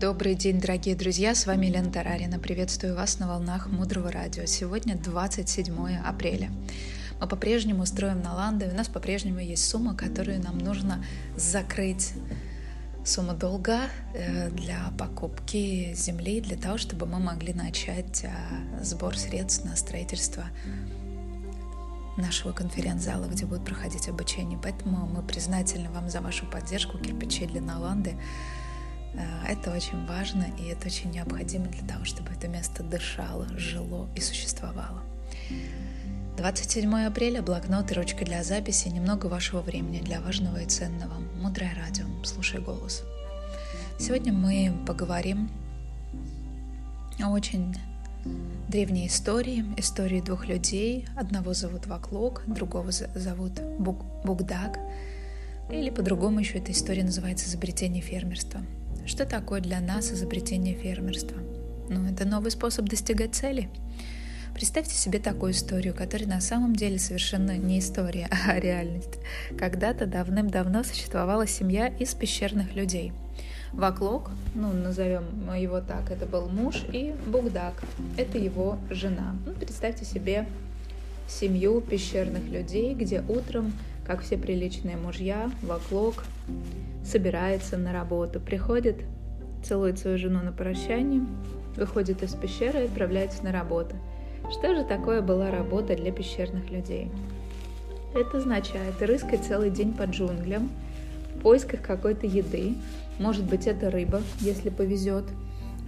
Добрый 0.00 0.34
день, 0.34 0.60
дорогие 0.60 0.94
друзья, 0.94 1.34
с 1.34 1.46
вами 1.46 1.68
Лена 1.68 1.90
Тарарина. 1.90 2.38
Приветствую 2.38 2.94
вас 2.94 3.18
на 3.18 3.28
волнах 3.28 3.68
Мудрого 3.68 4.12
Радио. 4.12 4.44
Сегодня 4.44 4.94
27 4.94 6.00
апреля. 6.04 6.50
Мы 7.18 7.26
по-прежнему 7.26 7.86
строим 7.86 8.20
на 8.20 8.34
ланды, 8.34 8.68
у 8.68 8.74
нас 8.74 8.88
по-прежнему 8.88 9.38
есть 9.38 9.66
сумма, 9.66 9.96
которую 9.96 10.42
нам 10.42 10.58
нужно 10.58 11.02
закрыть. 11.34 12.12
Сумма 13.06 13.32
долга 13.32 13.84
э, 14.12 14.50
для 14.50 14.92
покупки 14.98 15.94
земли, 15.94 16.42
для 16.42 16.58
того, 16.58 16.76
чтобы 16.76 17.06
мы 17.06 17.18
могли 17.18 17.54
начать 17.54 18.24
э, 18.24 18.84
сбор 18.84 19.16
средств 19.16 19.64
на 19.64 19.76
строительство 19.76 20.44
нашего 22.18 22.52
конференц-зала, 22.52 23.28
где 23.28 23.46
будет 23.46 23.64
проходить 23.64 24.10
обучение. 24.10 24.58
Поэтому 24.62 25.06
мы 25.06 25.22
признательны 25.22 25.88
вам 25.88 26.10
за 26.10 26.20
вашу 26.20 26.44
поддержку 26.44 26.98
кирпичей 26.98 27.46
для 27.46 27.62
Наланды. 27.62 28.18
Это 29.46 29.72
очень 29.72 30.04
важно 30.06 30.46
и 30.58 30.66
это 30.66 30.86
очень 30.86 31.10
необходимо 31.10 31.66
для 31.66 31.86
того, 31.86 32.04
чтобы 32.04 32.30
это 32.32 32.48
место 32.48 32.82
дышало, 32.82 33.46
жило 33.56 34.08
и 34.14 34.20
существовало. 34.20 35.02
27 36.36 37.06
апреля, 37.06 37.40
блокнот 37.40 37.90
и 37.90 37.94
ручка 37.94 38.24
для 38.24 38.44
записи, 38.44 38.88
немного 38.88 39.26
вашего 39.26 39.62
времени 39.62 40.00
для 40.00 40.20
важного 40.20 40.58
и 40.58 40.66
ценного. 40.66 41.14
Мудрое 41.40 41.74
радио, 41.74 42.04
слушай 42.24 42.60
голос. 42.60 43.02
Сегодня 43.98 44.32
мы 44.32 44.74
поговорим 44.86 45.48
о 47.22 47.30
очень 47.30 47.74
древней 48.68 49.06
истории, 49.06 49.64
истории 49.78 50.20
двух 50.20 50.46
людей. 50.46 51.06
Одного 51.16 51.54
зовут 51.54 51.86
Ваклок, 51.86 52.42
другого 52.46 52.90
зовут 52.90 53.52
Буг, 53.78 54.04
Бугдаг. 54.24 54.78
Или 55.70 55.88
по-другому 55.88 56.40
еще 56.40 56.58
эта 56.58 56.72
история 56.72 57.04
называется 57.04 57.46
«Изобретение 57.46 58.02
фермерства». 58.02 58.60
Что 59.06 59.24
такое 59.24 59.60
для 59.60 59.80
нас 59.80 60.10
изобретение 60.10 60.74
фермерства? 60.74 61.38
Ну, 61.88 62.10
это 62.10 62.26
новый 62.26 62.50
способ 62.50 62.88
достигать 62.88 63.36
цели. 63.36 63.68
Представьте 64.52 64.96
себе 64.96 65.20
такую 65.20 65.52
историю, 65.52 65.94
которая 65.94 66.28
на 66.28 66.40
самом 66.40 66.74
деле 66.74 66.98
совершенно 66.98 67.56
не 67.56 67.78
история, 67.78 68.28
а 68.48 68.58
реальность. 68.58 69.18
Когда-то 69.56 70.06
давным-давно 70.06 70.82
существовала 70.82 71.46
семья 71.46 71.86
из 71.86 72.14
пещерных 72.14 72.74
людей. 72.74 73.12
Ваклок, 73.72 74.30
ну, 74.56 74.72
назовем 74.72 75.54
его 75.54 75.80
так, 75.80 76.10
это 76.10 76.26
был 76.26 76.48
муж, 76.48 76.82
и 76.92 77.14
Бугдак, 77.26 77.84
это 78.16 78.38
его 78.38 78.76
жена. 78.90 79.36
Ну, 79.46 79.52
представьте 79.52 80.04
себе 80.04 80.48
семью 81.28 81.80
пещерных 81.80 82.48
людей, 82.48 82.94
где 82.94 83.22
утром, 83.28 83.72
как 84.06 84.22
все 84.22 84.38
приличные 84.38 84.96
мужья, 84.96 85.50
Ваклок 85.62 86.24
собирается 87.04 87.76
на 87.76 87.92
работу, 87.92 88.38
приходит, 88.38 89.04
целует 89.64 89.98
свою 89.98 90.16
жену 90.16 90.40
на 90.42 90.52
прощание, 90.52 91.22
выходит 91.76 92.22
из 92.22 92.34
пещеры 92.34 92.82
и 92.82 92.84
отправляется 92.84 93.42
на 93.42 93.50
работу. 93.50 93.96
Что 94.50 94.76
же 94.76 94.84
такое 94.84 95.22
была 95.22 95.50
работа 95.50 95.96
для 95.96 96.12
пещерных 96.12 96.70
людей? 96.70 97.10
Это 98.14 98.38
означает 98.38 99.02
рыскать 99.02 99.44
целый 99.44 99.70
день 99.70 99.92
по 99.92 100.04
джунглям, 100.04 100.70
в 101.34 101.40
поисках 101.40 101.82
какой-то 101.82 102.26
еды. 102.26 102.74
Может 103.18 103.44
быть, 103.44 103.66
это 103.66 103.90
рыба, 103.90 104.22
если 104.40 104.70
повезет. 104.70 105.24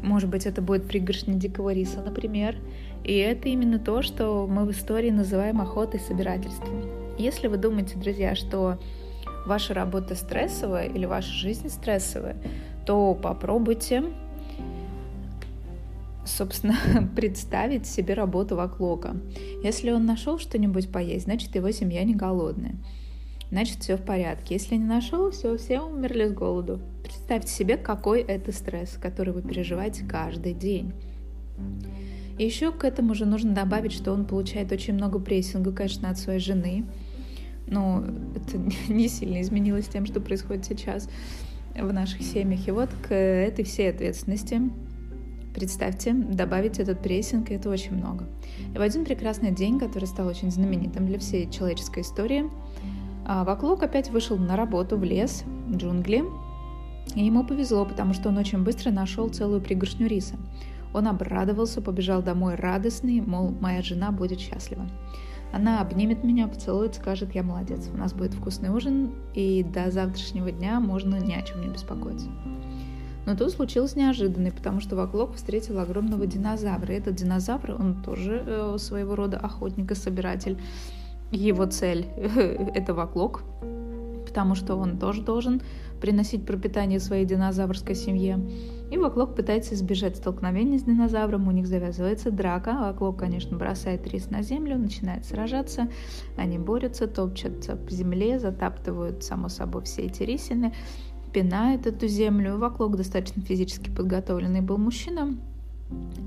Может 0.03 0.29
быть, 0.29 0.45
это 0.45 0.61
будет 0.61 0.89
пригоршня 0.89 1.35
дикого 1.35 1.73
риса, 1.73 2.03
например. 2.03 2.57
И 3.05 3.17
это 3.17 3.49
именно 3.49 3.79
то, 3.79 4.03
что 4.03 4.47
мы 4.49 4.65
в 4.65 4.73
истории 4.73 5.11
называем 5.11 5.61
охотой 5.61 6.01
собирательством. 6.01 6.98
Если 7.19 7.49
вы 7.49 7.57
думаете, 7.57 7.99
друзья, 7.99 8.37
что 8.37 8.79
ваша 9.45 9.75
работа 9.75 10.15
стрессовая 10.15 10.87
или 10.87 11.05
ваша 11.05 11.33
жизнь 11.33 11.69
стрессовая, 11.69 12.37
то 12.87 13.15
попробуйте, 13.15 14.05
собственно, 16.25 16.77
представить 17.17 17.87
себе 17.87 18.15
работу 18.15 18.55
Ваклока. 18.55 19.17
Если 19.65 19.91
он 19.91 20.07
нашел 20.07 20.39
что-нибудь 20.39 20.93
поесть, 20.93 21.25
значит, 21.25 21.55
его 21.57 21.73
семья 21.73 22.05
не 22.05 22.15
голодная. 22.15 22.77
Значит, 23.51 23.79
все 23.79 23.97
в 23.97 24.05
порядке. 24.05 24.55
Если 24.55 24.77
не 24.77 24.85
нашел, 24.85 25.31
все, 25.31 25.57
все 25.57 25.81
умерли 25.81 26.29
с 26.29 26.33
голоду. 26.33 26.81
Представьте 27.03 27.51
себе, 27.51 27.77
какой 27.77 28.21
это 28.21 28.53
стресс, 28.53 28.99
который 29.01 29.33
вы 29.33 29.43
переживаете 29.43 30.05
каждый 30.05 30.53
день. 30.53 30.93
И 32.39 32.45
еще 32.45 32.71
к 32.71 32.85
этому 32.85 33.15
же 33.15 33.27
нужно 33.27 33.53
добавить, 33.53 33.93
что 33.93 34.13
он 34.13 34.25
получает 34.25 34.71
очень 34.71 34.95
много 34.95 35.19
прессинга, 35.19 35.73
конечно, 35.73 36.11
от 36.11 36.19
своей 36.19 36.39
жены, 36.39 36.85
но 37.71 38.05
это 38.35 38.59
не 38.93 39.09
сильно 39.09 39.41
изменилось 39.41 39.87
тем, 39.87 40.07
что 40.07 40.21
происходит 40.21 40.65
сейчас 40.65 41.09
в 41.75 41.93
наших 41.93 42.23
семьях. 42.23 42.67
И 42.67 42.71
вот 42.71 42.91
к 43.07 43.15
этой 43.15 43.65
всей 43.65 43.91
ответственности, 43.91 44.61
представьте, 45.55 46.13
добавить 46.13 46.79
этот 46.79 47.01
прессинг, 47.01 47.51
это 47.51 47.71
очень 47.71 47.97
много. 47.97 48.27
И 48.75 48.79
в 48.79 48.81
один 48.81 49.05
прекрасный 49.05 49.53
день, 49.53 49.79
который 49.79 50.07
стал 50.07 50.27
очень 50.27 50.51
знаменитым 50.51 51.07
для 51.07 51.19
всей 51.19 51.51
человеческой 51.51 52.03
истории, 52.03 52.51
а, 53.27 53.45
Ваклок 53.45 53.83
опять 53.83 54.11
вышел 54.11 54.37
на 54.37 54.57
работу 54.57 54.97
в 54.97 55.05
лес, 55.05 55.45
в 55.67 55.77
джунгли, 55.77 56.25
и 57.15 57.25
ему 57.25 57.45
повезло, 57.45 57.85
потому 57.85 58.15
что 58.15 58.29
он 58.29 58.39
очень 58.39 58.63
быстро 58.63 58.91
нашел 58.91 59.29
целую 59.29 59.61
пригоршню 59.61 60.07
риса. 60.07 60.37
Он 60.95 61.07
обрадовался, 61.07 61.83
побежал 61.83 62.23
домой 62.23 62.55
радостный, 62.55 63.21
мол, 63.21 63.55
моя 63.61 63.83
жена 63.83 64.11
будет 64.11 64.41
счастлива. 64.41 64.87
Она 65.53 65.81
обнимет 65.81 66.25
меня, 66.25 66.47
поцелует, 66.47 66.95
скажет, 66.95 67.35
я 67.35 67.43
молодец, 67.43 67.89
у 67.93 67.97
нас 67.97 68.13
будет 68.13 68.35
вкусный 68.35 68.71
ужин, 68.71 69.13
и 69.35 69.63
до 69.63 69.91
завтрашнего 69.91 70.51
дня 70.51 70.79
можно 70.79 71.17
ни 71.17 71.33
о 71.33 71.43
чем 71.43 71.63
не 71.63 71.69
беспокоиться. 71.69 72.29
Но 73.29 73.37
тут 73.37 73.51
случилось 73.51 73.95
неожиданное, 73.95 74.53
потому 74.53 74.81
что 74.81 74.97
Ваклок 74.97 75.35
встретил 75.35 75.79
огромного 75.81 76.27
динозавра. 76.27 76.95
И 76.95 76.99
этот 76.99 77.15
динозавр, 77.15 77.77
он 77.79 78.03
тоже 78.03 78.43
э, 78.47 78.77
своего 78.79 79.15
рода 79.15 79.37
охотник 79.37 79.91
и 79.91 79.95
собиратель. 79.95 80.59
Его 81.31 81.67
цель— 81.67 82.07
это 82.75 82.95
Ваклок, 82.95 83.43
потому 84.27 84.55
что 84.55 84.77
он 84.77 84.99
тоже 84.99 85.21
должен 85.21 85.61
приносить 86.01 86.47
пропитание 86.47 87.01
своей 87.01 87.27
динозаврской 87.27 87.95
семье. 87.95 88.41
И 88.91 88.97
Ваклок 88.97 89.35
пытается 89.35 89.75
избежать 89.75 90.17
столкновения 90.17 90.79
с 90.79 90.83
динозавром, 90.83 91.49
у 91.49 91.51
них 91.51 91.67
завязывается 91.67 92.31
драка. 92.31 92.73
Ваклок, 92.73 93.19
конечно, 93.19 93.57
бросает 93.57 94.07
рис 94.07 94.31
на 94.31 94.43
землю, 94.43 94.79
начинает 94.79 95.27
сражаться. 95.27 95.89
Они 96.37 96.59
борются, 96.59 97.07
топчутся 97.07 97.77
по 97.77 97.91
земле, 97.91 98.39
затаптывают, 98.39 99.23
само 99.25 99.49
собой, 99.49 99.83
все 99.83 100.03
эти 100.03 100.23
рисины, 100.23 100.73
пинают 101.33 101.87
эту 101.87 102.09
землю. 102.09 102.57
Ваклок 102.57 102.97
достаточно 102.97 103.43
физически 103.43 103.91
подготовленный 103.91 104.63
был 104.63 104.79
мужчина. 104.79 105.37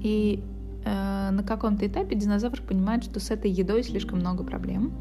И 0.01 0.43
э, 0.85 1.29
на 1.31 1.43
каком-то 1.43 1.87
этапе 1.87 2.15
динозавр 2.15 2.61
понимает, 2.61 3.03
что 3.03 3.19
с 3.19 3.31
этой 3.31 3.49
едой 3.49 3.83
слишком 3.83 4.19
много 4.19 4.43
проблем 4.43 4.93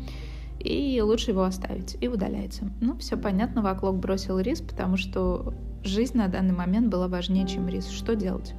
и 0.60 1.00
лучше 1.02 1.30
его 1.30 1.44
оставить, 1.44 1.96
и 2.00 2.08
удаляется. 2.08 2.70
Ну, 2.80 2.96
все 2.98 3.16
понятно, 3.16 3.62
Ваклок 3.62 3.96
бросил 3.96 4.38
рис, 4.38 4.60
потому 4.60 4.96
что 4.98 5.54
жизнь 5.84 6.16
на 6.16 6.28
данный 6.28 6.54
момент 6.54 6.88
была 6.88 7.08
важнее, 7.08 7.46
чем 7.46 7.68
рис. 7.68 7.88
Что 7.88 8.14
делать? 8.14 8.54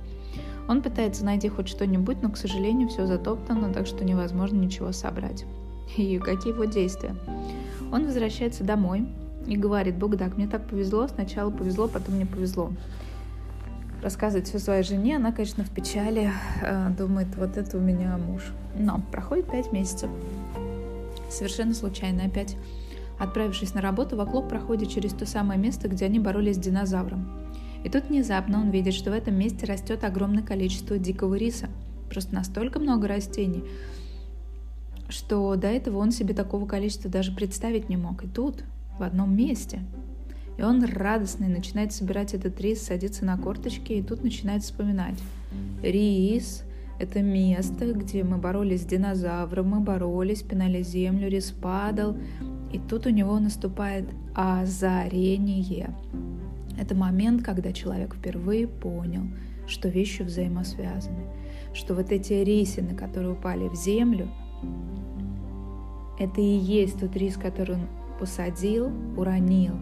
Он 0.68 0.82
пытается 0.82 1.26
найти 1.26 1.50
хоть 1.50 1.68
что-нибудь, 1.68 2.22
но, 2.22 2.30
к 2.30 2.38
сожалению, 2.38 2.88
все 2.88 3.06
затоптано, 3.06 3.74
так 3.74 3.88
что 3.88 4.06
невозможно 4.06 4.58
ничего 4.58 4.92
собрать. 4.92 5.46
И 5.98 6.18
какие 6.20 6.54
его 6.54 6.66
действия? 6.66 7.16
Он 7.92 8.06
возвращается 8.06 8.64
домой 8.64 9.08
и 9.48 9.58
говорит, 9.58 9.98
Бог, 9.98 10.18
так, 10.18 10.38
мне 10.38 10.48
так 10.48 10.68
повезло, 10.68 11.08
сначала 11.08 11.50
повезло, 11.50 11.88
потом 11.88 12.18
не 12.18 12.26
повезло. 12.26 12.72
Рассказывает 14.02 14.48
все 14.48 14.60
своей 14.60 14.84
жене, 14.84 15.18
она, 15.18 15.32
конечно, 15.32 15.64
в 15.64 15.70
печали, 15.70 16.32
э, 16.62 16.90
думает, 16.98 17.28
вот 17.36 17.58
это 17.58 17.78
у 17.78 17.82
меня 17.82 18.18
муж. 18.18 18.44
Но 18.76 19.02
проходит 19.12 19.52
пять 19.52 19.72
месяцев. 19.72 20.10
Совершенно 21.30 21.74
случайно 21.74 22.26
опять. 22.26 22.56
Отправившись 23.22 23.76
на 23.76 23.82
работу, 23.82 24.16
Ваклок 24.18 24.50
проходит 24.50 24.90
через 24.90 25.14
то 25.14 25.28
самое 25.28 25.60
место, 25.60 25.88
где 25.88 26.06
они 26.06 26.18
боролись 26.18 26.56
с 26.56 26.60
динозавром. 26.60 27.30
И 27.84 27.90
тут 27.90 28.10
внезапно 28.10 28.60
он 28.60 28.72
видит, 28.72 28.96
что 28.96 29.12
в 29.12 29.14
этом 29.14 29.36
месте 29.36 29.68
растет 29.68 30.04
огромное 30.04 30.42
количество 30.42 30.98
дикого 30.98 31.36
риса. 31.36 31.70
Просто 32.10 32.34
настолько 32.34 32.80
много 32.80 33.08
растений, 33.08 33.64
что 35.08 35.56
до 35.56 35.68
этого 35.68 36.00
он 36.00 36.10
себе 36.10 36.34
такого 36.34 36.66
количества 36.66 37.12
даже 37.12 37.32
представить 37.32 37.90
не 37.90 37.96
мог. 37.96 38.24
И 38.24 38.28
тут, 38.28 38.64
в 38.98 39.04
одном 39.04 39.36
месте. 39.36 39.82
И 40.58 40.64
он 40.64 40.84
радостный 40.84 41.48
начинает 41.48 41.94
собирать 41.94 42.34
этот 42.34 42.60
рис, 42.60 42.82
садится 42.82 43.24
на 43.24 43.38
корточки 43.38 43.94
и 43.94 44.02
тут 44.02 44.24
начинает 44.24 44.64
вспоминать. 44.64 45.20
Рис, 45.84 46.64
это 47.00 47.22
место, 47.22 47.94
где 47.94 48.24
мы 48.24 48.38
боролись 48.38 48.82
с 48.82 48.86
динозавром, 48.86 49.68
мы 49.70 49.80
боролись, 49.80 50.42
пинали 50.42 50.82
землю, 50.82 51.30
рис 51.30 51.52
падал. 51.52 52.18
И 52.72 52.80
тут 52.80 53.06
у 53.06 53.10
него 53.10 53.38
наступает 53.40 54.06
озарение. 54.34 55.94
Это 56.78 56.96
момент, 56.96 57.44
когда 57.44 57.74
человек 57.74 58.16
впервые 58.16 58.68
понял, 58.68 59.24
что 59.68 59.90
вещи 59.90 60.22
взаимосвязаны, 60.22 61.26
что 61.74 61.96
вот 61.96 62.12
эти 62.12 62.34
рисины, 62.34 62.96
которые 62.96 63.34
упали 63.34 63.68
в 63.68 63.76
землю, 63.76 64.30
это 66.18 66.40
и 66.40 66.58
есть 66.58 67.00
тот 67.00 67.16
рис, 67.16 67.36
который 67.36 67.76
он 67.76 67.88
посадил, 68.20 68.92
уронил. 69.18 69.74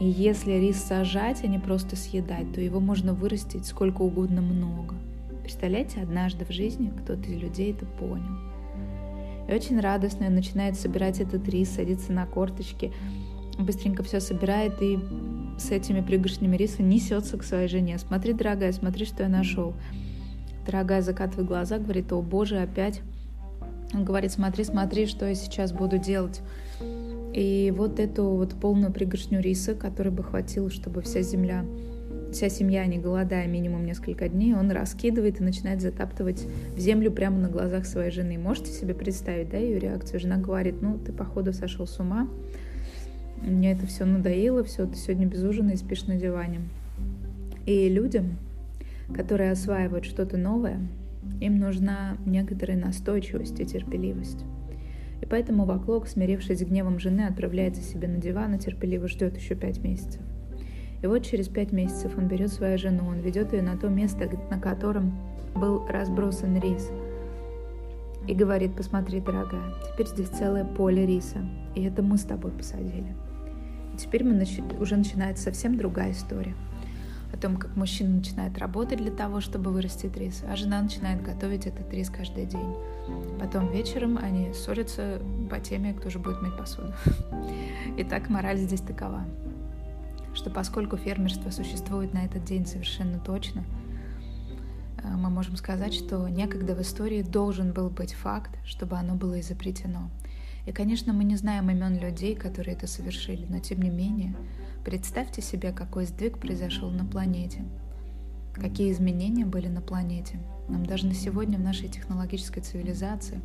И 0.00 0.06
если 0.06 0.52
рис 0.52 0.76
сажать, 0.76 1.42
а 1.42 1.46
не 1.46 1.58
просто 1.58 1.96
съедать, 1.96 2.52
то 2.52 2.60
его 2.60 2.80
можно 2.80 3.14
вырастить 3.14 3.64
сколько 3.64 4.02
угодно 4.02 4.42
много. 4.42 4.94
Представляете, 5.42 6.02
однажды 6.02 6.44
в 6.44 6.50
жизни 6.50 6.92
кто-то 6.94 7.22
из 7.30 7.40
людей 7.40 7.72
это 7.72 7.86
понял. 7.86 8.55
И 9.48 9.52
очень 9.52 9.80
радостно 9.80 10.28
начинает 10.28 10.76
собирать 10.76 11.20
этот 11.20 11.48
рис, 11.48 11.70
садится 11.70 12.12
на 12.12 12.26
корточки, 12.26 12.92
быстренько 13.58 14.02
все 14.02 14.20
собирает 14.20 14.80
и 14.82 14.98
с 15.58 15.70
этими 15.70 16.00
пригоршнями 16.00 16.56
риса 16.56 16.82
несется 16.82 17.38
к 17.38 17.44
своей 17.44 17.68
жене. 17.68 17.98
Смотри, 17.98 18.32
дорогая, 18.32 18.72
смотри, 18.72 19.06
что 19.06 19.22
я 19.22 19.28
нашел. 19.28 19.74
Дорогая 20.66 21.00
закатывает 21.00 21.48
глаза, 21.48 21.78
говорит, 21.78 22.12
о 22.12 22.20
боже, 22.20 22.58
опять. 22.58 23.00
Он 23.94 24.04
говорит, 24.04 24.32
смотри, 24.32 24.64
смотри, 24.64 25.06
что 25.06 25.26
я 25.26 25.34
сейчас 25.34 25.72
буду 25.72 25.98
делать. 25.98 26.42
И 27.32 27.72
вот 27.76 28.00
эту 28.00 28.24
вот 28.24 28.54
полную 28.54 28.92
пригоршню 28.92 29.40
риса, 29.40 29.74
которой 29.74 30.08
бы 30.08 30.24
хватило, 30.24 30.70
чтобы 30.70 31.02
вся 31.02 31.22
земля, 31.22 31.64
вся 32.32 32.48
семья, 32.48 32.86
не 32.86 32.98
голодая 32.98 33.46
минимум 33.46 33.84
несколько 33.84 34.28
дней, 34.28 34.54
он 34.54 34.70
раскидывает 34.70 35.40
и 35.40 35.44
начинает 35.44 35.80
затаптывать 35.80 36.46
в 36.74 36.78
землю 36.78 37.10
прямо 37.10 37.38
на 37.38 37.48
глазах 37.48 37.86
своей 37.86 38.10
жены. 38.10 38.38
Можете 38.38 38.72
себе 38.72 38.94
представить, 38.94 39.50
да, 39.50 39.58
ее 39.58 39.78
реакцию? 39.78 40.20
Жена 40.20 40.36
говорит, 40.36 40.82
ну, 40.82 40.98
ты, 40.98 41.12
походу, 41.12 41.52
сошел 41.52 41.86
с 41.86 41.98
ума, 41.98 42.28
мне 43.42 43.72
это 43.72 43.86
все 43.86 44.04
надоело, 44.04 44.64
все, 44.64 44.86
ты 44.86 44.96
сегодня 44.96 45.26
без 45.26 45.42
ужина 45.42 45.72
и 45.72 45.76
спишь 45.76 46.06
на 46.06 46.16
диване. 46.16 46.60
И 47.66 47.88
людям, 47.88 48.38
которые 49.14 49.50
осваивают 49.50 50.04
что-то 50.04 50.36
новое, 50.36 50.80
им 51.40 51.58
нужна 51.58 52.16
некоторая 52.24 52.78
настойчивость 52.78 53.60
и 53.60 53.66
терпеливость. 53.66 54.44
И 55.22 55.26
поэтому 55.26 55.64
Ваклок, 55.64 56.08
смирившись 56.08 56.60
с 56.60 56.62
гневом 56.62 56.98
жены, 56.98 57.22
отправляется 57.22 57.82
себе 57.82 58.08
на 58.08 58.18
диван 58.18 58.54
и 58.54 58.58
терпеливо 58.58 59.08
ждет 59.08 59.36
еще 59.36 59.54
пять 59.54 59.82
месяцев. 59.82 60.20
И 61.02 61.06
вот 61.06 61.24
через 61.24 61.48
пять 61.48 61.72
месяцев 61.72 62.16
он 62.16 62.26
берет 62.26 62.52
свою 62.52 62.78
жену, 62.78 63.06
он 63.06 63.20
ведет 63.20 63.52
ее 63.52 63.62
на 63.62 63.76
то 63.76 63.88
место, 63.88 64.28
на 64.50 64.58
котором 64.58 65.16
был 65.54 65.86
разбросан 65.88 66.58
рис. 66.58 66.90
И 68.26 68.34
говорит, 68.34 68.74
посмотри, 68.74 69.20
дорогая, 69.20 69.72
теперь 69.84 70.08
здесь 70.08 70.28
целое 70.28 70.64
поле 70.64 71.06
риса, 71.06 71.38
и 71.74 71.84
это 71.84 72.02
мы 72.02 72.18
с 72.18 72.22
тобой 72.22 72.50
посадили. 72.50 73.14
И 73.94 73.98
теперь 73.98 74.24
мы 74.24 74.32
начи- 74.32 74.80
уже 74.80 74.96
начинается 74.96 75.44
совсем 75.44 75.76
другая 75.76 76.10
история 76.12 76.54
о 77.32 77.36
том, 77.36 77.56
как 77.56 77.76
мужчина 77.76 78.16
начинает 78.16 78.58
работать 78.58 78.98
для 78.98 79.10
того, 79.10 79.40
чтобы 79.40 79.70
вырастить 79.70 80.16
рис, 80.16 80.42
а 80.48 80.56
жена 80.56 80.82
начинает 80.82 81.22
готовить 81.22 81.66
этот 81.66 81.92
рис 81.92 82.10
каждый 82.10 82.46
день. 82.46 82.74
Потом 83.38 83.70
вечером 83.70 84.18
они 84.18 84.52
ссорятся 84.52 85.20
по 85.50 85.60
теме, 85.60 85.94
кто 85.94 86.10
же 86.10 86.18
будет 86.18 86.40
мыть 86.42 86.56
посуду. 86.56 86.92
Итак, 87.98 88.28
мораль 88.28 88.58
здесь 88.58 88.80
такова, 88.80 89.24
что 90.36 90.50
поскольку 90.50 90.98
фермерство 90.98 91.50
существует 91.50 92.12
на 92.12 92.24
этот 92.24 92.44
день 92.44 92.66
совершенно 92.66 93.18
точно, 93.18 93.64
э, 95.02 95.08
мы 95.08 95.30
можем 95.30 95.56
сказать, 95.56 95.94
что 95.94 96.28
некогда 96.28 96.74
в 96.74 96.82
истории 96.82 97.22
должен 97.22 97.72
был 97.72 97.88
быть 97.88 98.12
факт, 98.12 98.50
чтобы 98.64 98.96
оно 98.96 99.14
было 99.14 99.40
изобретено. 99.40 100.10
И, 100.66 100.72
конечно, 100.72 101.12
мы 101.12 101.24
не 101.24 101.36
знаем 101.36 101.70
имен 101.70 101.98
людей, 101.98 102.36
которые 102.36 102.76
это 102.76 102.86
совершили, 102.86 103.46
но 103.48 103.60
тем 103.60 103.80
не 103.80 103.88
менее, 103.88 104.36
представьте 104.84 105.40
себе, 105.40 105.72
какой 105.72 106.04
сдвиг 106.04 106.38
произошел 106.38 106.90
на 106.90 107.06
планете, 107.06 107.64
какие 108.52 108.92
изменения 108.92 109.46
были 109.46 109.68
на 109.68 109.80
планете. 109.80 110.38
Нам 110.68 110.84
даже 110.84 111.06
на 111.06 111.14
сегодня 111.14 111.56
в 111.56 111.62
нашей 111.62 111.88
технологической 111.88 112.62
цивилизации, 112.62 113.40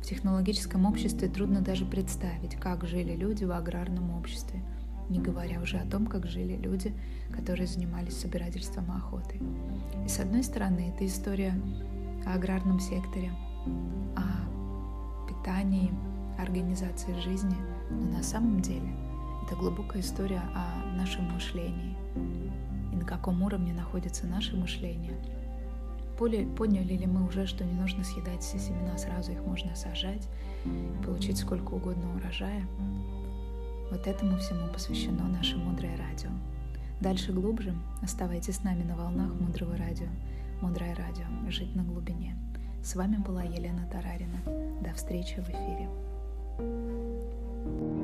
в 0.00 0.06
технологическом 0.06 0.84
обществе 0.86 1.28
трудно 1.28 1.60
даже 1.60 1.84
представить, 1.84 2.56
как 2.56 2.86
жили 2.86 3.14
люди 3.14 3.44
в 3.44 3.52
аграрном 3.52 4.10
обществе, 4.18 4.60
не 5.08 5.20
говоря 5.20 5.60
уже 5.60 5.78
о 5.78 5.86
том, 5.86 6.06
как 6.06 6.26
жили 6.26 6.56
люди, 6.56 6.94
которые 7.32 7.66
занимались 7.66 8.18
собирательством 8.18 8.86
и 8.92 8.96
охотой. 8.96 9.40
И 10.04 10.08
с 10.08 10.18
одной 10.20 10.42
стороны, 10.42 10.92
это 10.94 11.06
история 11.06 11.54
о 12.26 12.34
аграрном 12.34 12.80
секторе, 12.80 13.32
о 14.16 15.28
питании, 15.28 15.92
организации 16.38 17.18
жизни, 17.20 17.56
но 17.90 18.16
на 18.16 18.22
самом 18.22 18.60
деле 18.60 18.88
это 19.46 19.56
глубокая 19.56 20.02
история 20.02 20.42
о 20.54 20.96
нашем 20.96 21.32
мышлении 21.32 21.96
и 22.92 22.96
на 22.96 23.04
каком 23.04 23.42
уровне 23.42 23.72
находится 23.72 24.26
наше 24.26 24.56
мышление. 24.56 25.14
Поняли 26.18 26.96
ли 26.96 27.06
мы 27.06 27.26
уже, 27.26 27.46
что 27.46 27.64
не 27.64 27.72
нужно 27.72 28.04
съедать 28.04 28.40
все 28.40 28.58
семена 28.58 28.96
сразу, 28.96 29.32
их 29.32 29.42
можно 29.44 29.74
сажать, 29.74 30.28
получить 31.04 31.38
сколько 31.38 31.74
угодно 31.74 32.14
урожая? 32.16 32.66
Вот 33.94 34.08
этому 34.08 34.36
всему 34.38 34.66
посвящено 34.72 35.28
наше 35.28 35.56
мудрое 35.56 35.96
радио. 35.96 36.30
Дальше 37.00 37.30
глубже 37.30 37.72
оставайтесь 38.02 38.56
с 38.56 38.64
нами 38.64 38.82
на 38.82 38.96
волнах 38.96 39.32
мудрого 39.38 39.76
радио. 39.76 40.08
Мудрое 40.60 40.96
радио. 40.96 41.26
Жить 41.48 41.76
на 41.76 41.84
глубине. 41.84 42.36
С 42.82 42.96
вами 42.96 43.18
была 43.18 43.44
Елена 43.44 43.88
Тарарина. 43.92 44.40
До 44.82 44.92
встречи 44.94 45.36
в 45.40 45.48
эфире. 45.48 45.88
thank 47.66 47.98
you 47.98 48.03